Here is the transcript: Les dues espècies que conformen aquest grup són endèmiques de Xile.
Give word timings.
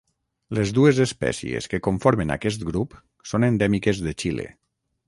Les 0.59 0.71
dues 0.77 1.01
espècies 1.05 1.69
que 1.75 1.81
conformen 1.89 2.35
aquest 2.37 2.65
grup 2.71 2.99
són 3.35 3.47
endèmiques 3.51 4.07
de 4.09 4.21
Xile. 4.25 4.53